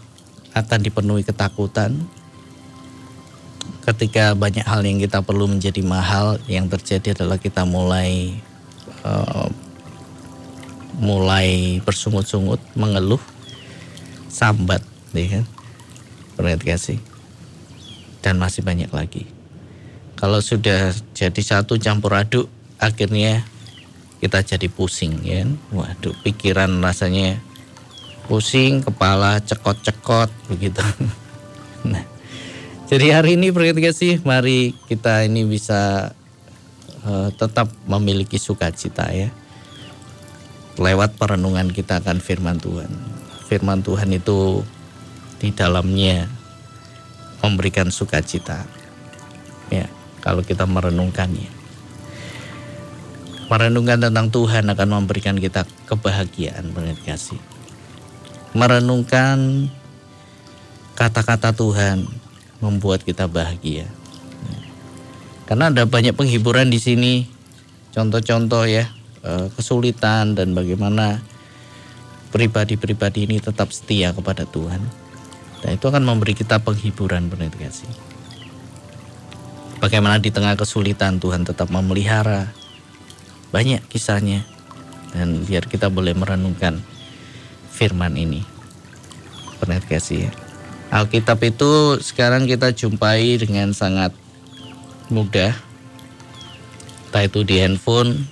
akan 0.57 0.79
dipenuhi 0.81 1.21
ketakutan, 1.21 2.01
ketika 3.85 4.33
banyak 4.33 4.65
hal 4.65 4.81
yang 4.81 4.97
kita 4.97 5.21
perlu 5.21 5.45
menjadi 5.45 5.85
mahal 5.85 6.41
yang 6.49 6.65
terjadi 6.65 7.13
adalah 7.13 7.37
kita 7.37 7.61
mulai 7.69 8.33
uh, 9.05 9.45
mulai 10.97 11.77
bersungut-sungut 11.85 12.57
mengeluh 12.73 13.21
sambat 14.31 14.81
ya 15.13 15.39
kan? 15.39 15.45
Kasih 16.59 16.99
dan 18.25 18.41
masih 18.41 18.65
banyak 18.65 18.89
lagi 18.89 19.29
kalau 20.15 20.39
sudah 20.39 20.91
jadi 21.15 21.41
satu 21.41 21.79
campur 21.79 22.15
aduk 22.15 22.47
akhirnya 22.81 23.43
kita 24.19 24.41
jadi 24.41 24.67
pusing 24.71 25.21
ya 25.23 25.45
waduh 25.71 26.15
pikiran 26.23 26.71
rasanya 26.81 27.37
pusing 28.25 28.81
kepala 28.81 29.37
cekot-cekot 29.43 30.33
begitu 30.49 30.81
nah 31.91 32.15
jadi 32.85 33.17
hari 33.17 33.33
ini 33.33 33.49
sih, 33.97 34.21
mari 34.21 34.77
kita 34.85 35.25
ini 35.25 35.41
bisa 35.41 36.13
uh, 37.01 37.33
tetap 37.33 37.73
memiliki 37.89 38.37
sukacita 38.37 39.09
ya. 39.09 39.33
Lewat 40.77 41.17
perenungan 41.17 41.73
kita 41.73 41.97
akan 42.05 42.21
firman 42.21 42.61
Tuhan. 42.61 42.93
Firman 43.49 43.81
Tuhan 43.81 44.13
itu 44.13 44.61
di 45.41 45.49
dalamnya 45.49 46.29
memberikan 47.41 47.89
sukacita. 47.89 48.69
Ya, 49.73 49.89
kalau 50.25 50.41
kita 50.41 50.65
merenungkannya. 50.65 51.53
Merenungkan 53.45 54.01
tentang 54.01 54.33
Tuhan 54.33 54.65
akan 54.73 54.87
memberikan 54.89 55.37
kita 55.37 55.69
kebahagiaan, 55.85 56.73
kasih. 57.05 57.37
Merenungkan 58.57 59.69
kata-kata 60.97 61.53
Tuhan 61.53 62.09
membuat 62.57 63.05
kita 63.05 63.29
bahagia. 63.29 63.85
Karena 65.45 65.69
ada 65.69 65.85
banyak 65.85 66.17
penghiburan 66.17 66.73
di 66.73 66.81
sini, 66.81 67.29
contoh-contoh 67.93 68.65
ya 68.65 68.89
eh, 69.21 69.45
kesulitan 69.53 70.33
dan 70.33 70.57
bagaimana 70.57 71.21
pribadi-pribadi 72.33 73.29
ini 73.29 73.37
tetap 73.37 73.71
setia 73.71 74.11
kepada 74.11 74.43
Tuhan 74.43 74.81
Dan 75.63 75.79
itu 75.79 75.85
akan 75.87 76.03
memberi 76.03 76.35
kita 76.35 76.59
penghiburan 76.65 77.29
benar 77.29 77.53
kasih. 77.53 78.14
Bagaimana 79.85 80.17
di 80.17 80.33
tengah 80.33 80.57
kesulitan 80.57 81.21
Tuhan 81.21 81.45
tetap 81.45 81.69
memelihara. 81.69 82.49
Banyak 83.53 83.85
kisahnya. 83.85 84.41
Dan 85.13 85.45
biar 85.45 85.69
kita 85.69 85.93
boleh 85.93 86.17
merenungkan 86.17 86.81
firman 87.69 88.17
ini. 88.17 88.41
Benar 89.61 89.85
kasih 89.85 90.25
ya. 90.25 90.31
Alkitab 90.89 91.37
itu 91.45 92.01
sekarang 92.01 92.49
kita 92.49 92.73
jumpai 92.73 93.37
dengan 93.37 93.77
sangat 93.77 94.09
mudah. 95.13 95.53
Entah 97.13 97.21
itu 97.29 97.45
di 97.45 97.61
handphone 97.61 98.25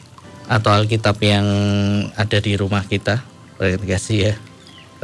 atau 0.49 0.73
Alkitab 0.73 1.21
yang 1.21 1.45
ada 2.17 2.41
di 2.41 2.57
rumah 2.57 2.81
kita. 2.81 3.21
Benar 3.61 3.77
kasih 3.77 4.33
ya. 4.33 4.35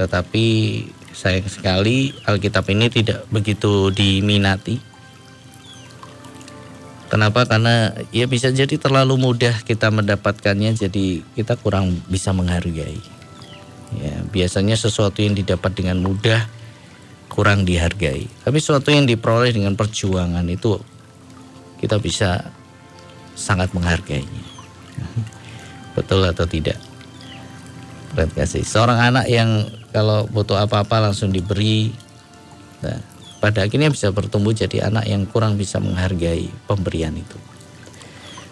Tetapi 0.02 0.46
sayang 1.14 1.46
sekali 1.46 2.18
Alkitab 2.26 2.66
ini 2.74 2.90
tidak 2.90 3.30
begitu 3.30 3.94
diminati. 3.94 4.89
Kenapa? 7.10 7.50
Karena 7.50 7.98
ya 8.14 8.30
bisa 8.30 8.54
jadi 8.54 8.78
terlalu 8.78 9.18
mudah 9.18 9.66
kita 9.66 9.90
mendapatkannya, 9.90 10.78
jadi 10.78 11.26
kita 11.34 11.58
kurang 11.58 11.98
bisa 12.06 12.30
menghargai. 12.32 13.02
Ya, 13.98 14.22
biasanya 14.30 14.78
sesuatu 14.78 15.18
yang 15.26 15.34
didapat 15.34 15.74
dengan 15.74 15.98
mudah 16.06 16.46
kurang 17.34 17.66
dihargai. 17.66 18.30
Tapi 18.46 18.58
sesuatu 18.62 18.94
yang 18.94 19.10
diperoleh 19.10 19.50
dengan 19.50 19.74
perjuangan 19.74 20.46
itu 20.46 20.78
kita 21.82 21.98
bisa 21.98 22.54
sangat 23.34 23.74
menghargainya. 23.74 24.46
Betul 25.98 26.30
atau 26.30 26.46
tidak? 26.46 26.78
Terima 28.14 28.30
kasih. 28.38 28.62
Seorang 28.62 29.00
anak 29.00 29.26
yang 29.26 29.66
kalau 29.90 30.30
butuh 30.30 30.62
apa-apa 30.62 31.10
langsung 31.10 31.34
diberi. 31.34 31.90
Nah, 32.86 33.02
pada 33.40 33.64
akhirnya 33.64 33.88
bisa 33.88 34.12
bertumbuh 34.12 34.52
jadi 34.52 34.92
anak 34.92 35.08
yang 35.08 35.24
kurang 35.24 35.56
bisa 35.56 35.80
menghargai 35.80 36.52
pemberian 36.68 37.16
itu. 37.16 37.40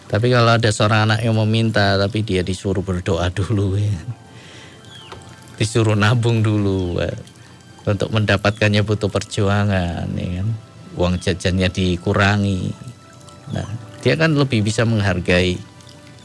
Tapi 0.07 0.31
kalau 0.31 0.55
ada 0.55 0.71
seorang 0.71 1.11
anak 1.11 1.19
yang 1.27 1.35
meminta 1.35 1.99
tapi 1.99 2.23
dia 2.23 2.39
disuruh 2.39 2.79
berdoa 2.79 3.27
dulu 3.27 3.75
ya. 3.75 3.99
Disuruh 5.59 5.99
nabung 5.99 6.39
dulu 6.39 7.03
ya. 7.03 7.11
untuk 7.87 8.11
mendapatkannya 8.11 8.83
butuh 8.87 9.11
perjuangan 9.11 10.07
ya 10.15 10.27
kan. 10.39 10.47
Uang 10.95 11.19
jajannya 11.19 11.67
dikurangi. 11.67 12.71
Nah, 13.51 13.67
dia 13.99 14.15
kan 14.15 14.31
lebih 14.31 14.63
bisa 14.63 14.87
menghargai 14.87 15.59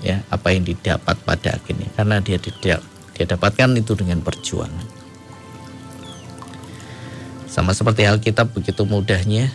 ya 0.02 0.22
apa 0.30 0.54
yang 0.54 0.66
didapat 0.66 1.14
pada 1.22 1.54
akhirnya 1.58 1.86
karena 1.94 2.18
dia 2.18 2.38
tidak 2.38 2.82
dia 3.14 3.26
dapatkan 3.26 3.74
itu 3.78 3.98
dengan 3.98 4.22
perjuangan. 4.22 5.01
Sama 7.52 7.76
seperti 7.76 8.08
Alkitab 8.08 8.56
begitu 8.56 8.88
mudahnya 8.88 9.52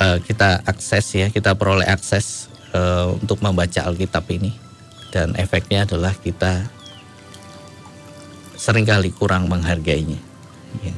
uh, 0.00 0.18
kita 0.20 0.62
akses 0.66 1.06
ya, 1.14 1.30
kita 1.30 1.56
peroleh 1.56 1.86
akses 1.88 2.50
uh, 2.74 3.14
untuk 3.16 3.40
membaca 3.40 3.86
Alkitab 3.86 4.26
ini. 4.32 4.52
Dan 5.14 5.38
efeknya 5.38 5.88
adalah 5.88 6.12
kita 6.12 6.68
sering 8.58 8.84
kali 8.84 9.14
kurang 9.14 9.48
menghargainya. 9.48 10.18
Ya. 10.84 10.96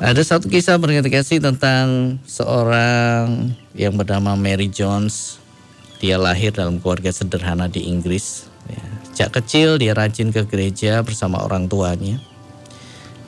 Ada 0.00 0.24
satu 0.24 0.48
kisah 0.48 0.80
kasih 0.80 1.44
tentang 1.44 2.16
seorang 2.24 3.52
yang 3.76 3.96
bernama 3.96 4.32
Mary 4.36 4.70
Jones. 4.70 5.36
Dia 6.00 6.16
lahir 6.16 6.56
dalam 6.56 6.80
keluarga 6.80 7.12
sederhana 7.12 7.68
di 7.68 7.84
Inggris. 7.84 8.48
Ya. 8.64 8.84
Sejak 9.12 9.42
kecil 9.42 9.76
dia 9.76 9.92
rajin 9.92 10.32
ke 10.32 10.48
gereja 10.48 11.04
bersama 11.04 11.44
orang 11.44 11.68
tuanya. 11.68 12.16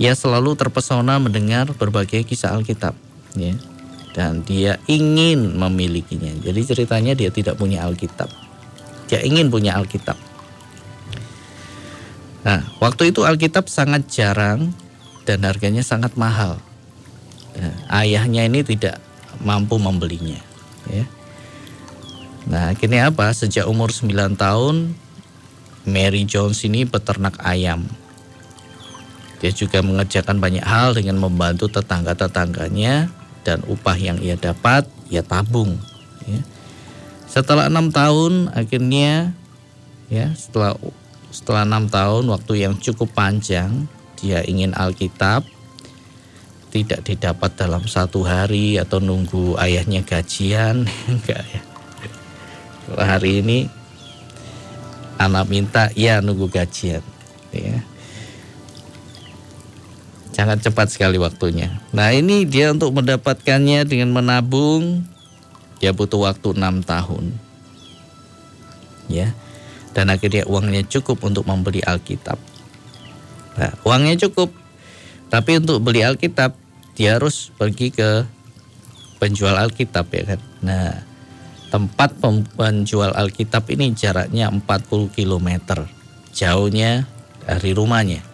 Ia 0.03 0.19
selalu 0.19 0.59
terpesona 0.59 1.23
mendengar 1.23 1.71
berbagai 1.79 2.27
kisah 2.27 2.59
Alkitab, 2.59 2.99
ya. 3.39 3.55
Dan 4.13 4.43
dia 4.43 4.83
ingin 4.91 5.55
memilikinya. 5.55 6.35
Jadi 6.43 6.61
ceritanya 6.67 7.15
dia 7.15 7.31
tidak 7.31 7.55
punya 7.55 7.87
Alkitab. 7.87 8.27
Dia 9.07 9.23
ingin 9.23 9.47
punya 9.47 9.79
Alkitab. 9.79 10.19
Nah, 12.43 12.67
waktu 12.83 13.15
itu 13.15 13.23
Alkitab 13.23 13.71
sangat 13.71 14.11
jarang 14.11 14.75
dan 15.23 15.47
harganya 15.47 15.87
sangat 15.87 16.19
mahal. 16.19 16.59
Nah, 17.55 18.03
ayahnya 18.03 18.43
ini 18.43 18.67
tidak 18.67 18.99
mampu 19.39 19.79
membelinya, 19.79 20.43
ya. 20.91 21.07
Nah, 22.51 22.75
akhirnya 22.75 23.15
apa? 23.15 23.31
Sejak 23.31 23.71
umur 23.71 23.95
9 23.95 24.35
tahun 24.35 24.99
Mary 25.87 26.27
Jones 26.27 26.59
ini 26.67 26.83
peternak 26.83 27.39
ayam 27.39 27.87
dia 29.43 29.51
juga 29.51 29.83
mengerjakan 29.83 30.39
banyak 30.39 30.63
hal 30.63 30.95
dengan 30.95 31.19
membantu 31.19 31.67
tetangga-tetangganya 31.67 33.11
dan 33.43 33.59
upah 33.67 33.99
yang 33.99 34.23
ia 34.23 34.39
dapat 34.39 34.87
ia 35.11 35.27
tabung. 35.27 35.83
Ya. 36.31 36.47
Setelah 37.27 37.67
enam 37.67 37.91
tahun 37.91 38.55
akhirnya 38.55 39.35
ya 40.07 40.31
setelah 40.39 40.79
setelah 41.35 41.67
enam 41.67 41.91
tahun 41.91 42.31
waktu 42.31 42.63
yang 42.63 42.79
cukup 42.79 43.11
panjang 43.19 43.91
dia 44.15 44.47
ingin 44.47 44.79
Alkitab 44.79 45.43
tidak 46.71 47.03
didapat 47.03 47.51
dalam 47.59 47.83
satu 47.91 48.23
hari 48.23 48.79
atau 48.79 49.03
nunggu 49.03 49.59
ayahnya 49.59 50.07
gajian 50.07 50.87
enggak 51.11 51.43
ya. 51.51 51.63
Kalau 52.87 53.03
hari 53.03 53.43
ini 53.43 53.67
anak 55.19 55.51
minta 55.51 55.91
ya 55.99 56.23
nunggu 56.23 56.47
gajian 56.47 57.03
ya 57.51 57.92
sangat 60.33 60.65
cepat 60.65 60.89
sekali 60.89 61.21
waktunya. 61.21 61.69
Nah 61.93 62.11
ini 62.11 62.49
dia 62.49 62.73
untuk 62.73 62.97
mendapatkannya 62.97 63.85
dengan 63.85 64.11
menabung, 64.11 65.05
dia 65.79 65.93
butuh 65.93 66.27
waktu 66.27 66.57
enam 66.57 66.81
tahun. 66.81 67.37
Ya, 69.13 69.37
dan 69.93 70.09
akhirnya 70.09 70.49
uangnya 70.49 70.89
cukup 70.89 71.21
untuk 71.21 71.45
membeli 71.45 71.85
Alkitab. 71.85 72.41
Nah, 73.61 73.73
uangnya 73.85 74.17
cukup, 74.25 74.49
tapi 75.29 75.61
untuk 75.61 75.85
beli 75.85 76.01
Alkitab 76.01 76.57
dia 76.97 77.21
harus 77.21 77.53
pergi 77.61 77.93
ke 77.93 78.25
penjual 79.21 79.53
Alkitab 79.53 80.09
ya 80.09 80.25
kan. 80.33 80.41
Nah, 80.65 80.97
tempat 81.69 82.17
penjual 82.57 83.13
Alkitab 83.13 83.69
ini 83.69 83.93
jaraknya 83.93 84.49
40 84.49 85.13
km 85.13 85.49
jauhnya 86.33 87.05
dari 87.45 87.77
rumahnya 87.77 88.32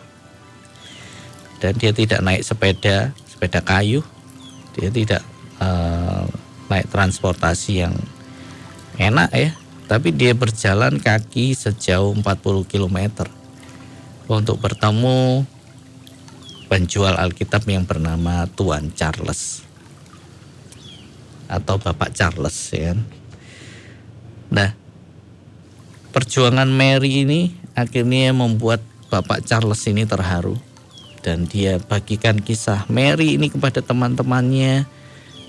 dan 1.59 1.75
dia 1.75 1.91
tidak 1.91 2.23
naik 2.23 2.43
sepeda 2.47 3.11
sepeda 3.27 3.61
kayu. 3.63 4.03
Dia 4.79 4.91
tidak 4.95 5.23
uh, 5.59 6.27
naik 6.71 6.87
transportasi 6.91 7.87
yang 7.87 7.95
enak 8.99 9.31
ya. 9.35 9.51
Tapi 9.89 10.13
dia 10.13 10.37
berjalan 10.37 11.01
kaki 11.01 11.57
sejauh 11.57 12.13
40 12.13 12.67
km 12.69 13.25
untuk 14.29 14.61
bertemu 14.61 15.49
penjual 16.69 17.17
Alkitab 17.17 17.65
yang 17.65 17.89
bernama 17.89 18.45
Tuan 18.53 18.93
Charles. 18.93 19.65
Atau 21.49 21.81
Bapak 21.81 22.13
Charles 22.13 22.55
ya 22.71 22.93
kan. 22.93 23.01
Nah, 24.49 24.71
perjuangan 26.13 26.69
Mary 26.69 27.25
ini 27.25 27.57
akhirnya 27.73 28.37
membuat 28.37 28.85
Bapak 29.09 29.49
Charles 29.49 29.81
ini 29.89 30.05
terharu 30.05 30.68
dan 31.23 31.47
dia 31.49 31.83
bagikan 31.83 32.39
kisah 32.39 32.87
Mary 32.87 33.37
ini 33.37 33.51
kepada 33.51 33.83
teman-temannya 33.83 34.87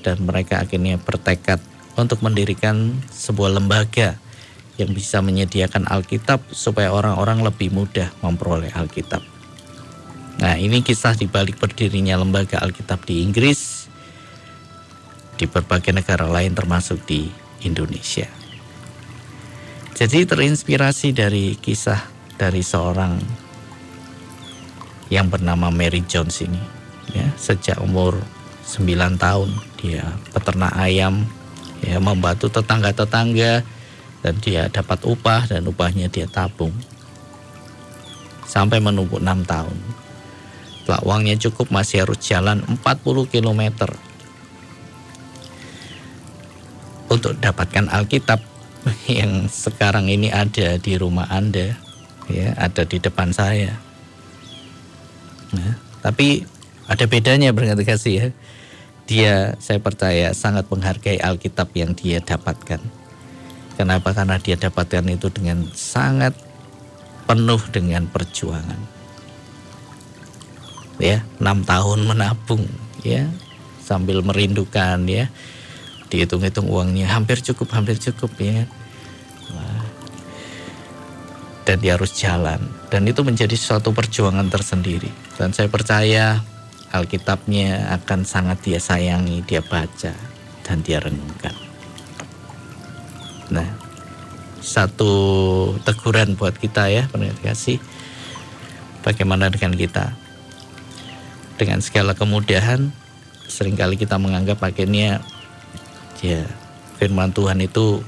dan 0.02 0.18
mereka 0.24 0.64
akhirnya 0.64 0.98
bertekad 0.98 1.60
untuk 2.00 2.24
mendirikan 2.24 2.96
sebuah 3.12 3.60
lembaga 3.60 4.16
yang 4.80 4.96
bisa 4.96 5.20
menyediakan 5.20 5.92
Alkitab 5.92 6.40
supaya 6.56 6.96
orang-orang 6.96 7.44
lebih 7.44 7.68
mudah 7.76 8.08
memperoleh 8.24 8.72
Alkitab. 8.72 9.20
Nah, 10.40 10.56
ini 10.56 10.80
kisah 10.80 11.20
di 11.20 11.28
balik 11.28 11.60
berdirinya 11.60 12.16
lembaga 12.16 12.64
Alkitab 12.64 13.04
di 13.04 13.28
Inggris 13.28 13.92
di 15.36 15.44
berbagai 15.52 15.92
negara 15.92 16.24
lain 16.24 16.56
termasuk 16.56 17.04
di 17.04 17.28
Indonesia. 17.68 18.28
Jadi 20.00 20.24
terinspirasi 20.24 21.12
dari 21.12 21.60
kisah 21.60 22.00
dari 22.40 22.64
seorang 22.64 23.20
yang 25.10 25.28
bernama 25.30 25.74
Mary 25.74 26.06
Jones 26.06 26.42
ini 26.46 26.62
ya 27.14 27.26
sejak 27.38 27.82
umur 27.82 28.22
9 28.70 28.86
tahun 29.18 29.50
dia 29.82 30.06
peternak 30.30 30.74
ayam 30.78 31.26
ya 31.82 31.98
membantu 31.98 32.54
tetangga-tetangga 32.54 33.66
dan 34.22 34.34
dia 34.44 34.70
dapat 34.70 35.00
upah 35.08 35.50
dan 35.50 35.66
upahnya 35.66 36.12
dia 36.12 36.30
tabung 36.30 36.74
sampai 38.50 38.82
menunggu 38.82 39.22
6 39.22 39.46
tahun. 39.46 39.78
Setelah 40.82 41.02
uangnya 41.06 41.38
cukup 41.38 41.70
masih 41.70 42.02
harus 42.02 42.18
jalan 42.18 42.66
40 42.66 43.30
km 43.30 43.62
untuk 47.10 47.38
dapatkan 47.38 47.90
Alkitab 47.94 48.42
yang 49.10 49.46
sekarang 49.50 50.10
ini 50.10 50.34
ada 50.34 50.82
di 50.82 50.98
rumah 50.98 51.30
Anda 51.30 51.78
ya 52.30 52.54
ada 52.58 52.86
di 52.86 53.02
depan 53.02 53.34
saya 53.34 53.89
Ya. 55.54 55.72
Tapi 56.06 56.46
ada 56.90 57.06
bedanya 57.06 57.54
berarti 57.54 57.86
kasih 57.86 58.14
ya. 58.16 58.28
Dia 59.10 59.34
saya 59.58 59.82
percaya 59.82 60.34
sangat 60.38 60.70
menghargai 60.70 61.18
Alkitab 61.18 61.74
yang 61.74 61.98
dia 61.98 62.22
dapatkan. 62.22 62.82
Kenapa? 63.74 64.12
Karena 64.12 64.38
dia 64.38 64.60
dapatkan 64.60 65.08
itu 65.08 65.32
dengan 65.34 65.66
sangat 65.74 66.36
penuh 67.26 67.62
dengan 67.72 68.06
perjuangan. 68.10 68.78
Ya, 71.00 71.24
enam 71.40 71.64
tahun 71.64 72.12
menabung, 72.12 72.68
ya, 73.08 73.32
sambil 73.80 74.20
merindukan, 74.20 75.00
ya, 75.08 75.32
dihitung-hitung 76.12 76.68
uangnya 76.68 77.08
hampir 77.08 77.40
cukup, 77.40 77.72
hampir 77.72 77.96
cukup, 77.96 78.36
ya. 78.36 78.68
Dan 81.70 81.78
dia 81.86 81.94
harus 81.94 82.18
jalan, 82.18 82.58
dan 82.90 83.06
itu 83.06 83.22
menjadi 83.22 83.54
suatu 83.54 83.94
perjuangan 83.94 84.50
tersendiri. 84.50 85.14
Dan 85.38 85.54
saya 85.54 85.70
percaya 85.70 86.42
Alkitabnya 86.90 87.94
akan 88.02 88.26
sangat 88.26 88.66
dia 88.66 88.82
sayangi, 88.82 89.46
dia 89.46 89.62
baca, 89.62 90.10
dan 90.66 90.82
dia 90.82 90.98
renungkan. 90.98 91.54
Nah, 93.54 93.70
satu 94.66 95.14
teguran 95.86 96.34
buat 96.34 96.58
kita 96.58 96.90
ya, 96.90 97.06
pendengar 97.14 97.38
kasih. 97.46 97.78
Bagaimana 99.06 99.54
dengan 99.54 99.78
kita? 99.78 100.18
Dengan 101.62 101.86
segala 101.86 102.18
kemudahan, 102.18 102.90
sering 103.46 103.78
kali 103.78 103.94
kita 103.94 104.18
menganggap 104.18 104.58
akhirnya 104.66 105.22
ya 106.26 106.50
firman 106.98 107.30
Tuhan 107.30 107.62
itu 107.62 108.02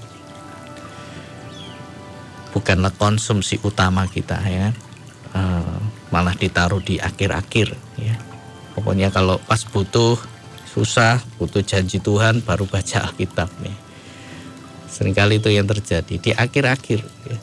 bukanlah 2.52 2.92
konsumsi 2.96 3.60
utama 3.64 4.08
kita 4.08 4.40
ya 4.44 4.76
uh, 5.36 5.80
malah 6.12 6.36
ditaruh 6.36 6.84
di 6.84 7.00
akhir-akhir 7.00 7.72
ya 8.00 8.16
Pokoknya 8.72 9.12
kalau 9.12 9.36
pas 9.44 9.60
butuh 9.68 10.16
susah, 10.72 11.20
butuh 11.36 11.60
janji 11.64 12.00
Tuhan 12.00 12.40
baru 12.44 12.64
baca 12.64 13.12
Alkitab 13.12 13.52
nih. 13.60 13.78
Seringkali 14.92 15.40
itu 15.44 15.52
yang 15.52 15.68
terjadi 15.68 16.16
di 16.20 16.32
akhir-akhir. 16.32 17.02
Ya. 17.28 17.38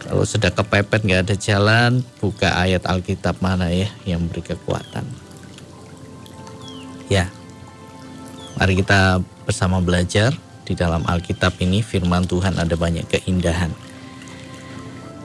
Kalau 0.00 0.24
sudah 0.24 0.52
kepepet 0.52 1.04
nggak 1.04 1.22
ada 1.28 1.36
jalan, 1.36 1.92
buka 2.20 2.56
ayat 2.56 2.84
Alkitab 2.88 3.40
mana 3.40 3.68
ya 3.72 3.88
yang 4.04 4.24
beri 4.28 4.44
kekuatan. 4.44 5.04
Ya, 7.10 7.26
mari 8.54 8.78
kita 8.78 9.18
bersama 9.42 9.82
belajar 9.82 10.30
di 10.62 10.78
dalam 10.78 11.02
Alkitab 11.02 11.58
ini 11.58 11.82
firman 11.82 12.24
Tuhan 12.30 12.56
ada 12.56 12.78
banyak 12.78 13.10
keindahan. 13.10 13.74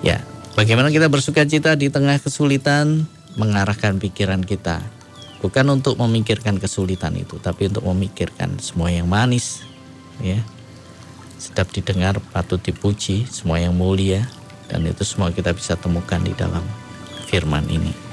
Ya, 0.05 0.21
bagaimana 0.53 0.93
kita 0.93 1.09
bersuka 1.09 1.49
cita 1.49 1.73
di 1.73 1.89
tengah 1.89 2.21
kesulitan? 2.21 3.09
Mengarahkan 3.41 3.97
pikiran 3.97 4.45
kita. 4.45 4.85
Bukan 5.41 5.65
untuk 5.73 5.97
memikirkan 5.97 6.61
kesulitan 6.61 7.17
itu, 7.17 7.41
tapi 7.41 7.73
untuk 7.73 7.89
memikirkan 7.89 8.61
semua 8.61 8.93
yang 8.93 9.09
manis, 9.09 9.65
ya. 10.21 10.37
Sedap 11.41 11.73
didengar, 11.73 12.21
patut 12.29 12.61
dipuji, 12.61 13.25
semua 13.33 13.57
yang 13.57 13.73
mulia, 13.73 14.29
dan 14.69 14.85
itu 14.85 15.01
semua 15.01 15.33
kita 15.33 15.57
bisa 15.57 15.73
temukan 15.73 16.21
di 16.21 16.37
dalam 16.37 16.61
firman 17.25 17.65
ini. 17.65 18.04